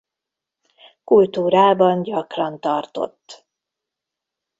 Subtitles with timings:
[1.03, 3.47] Kultúrában gyakran tartott.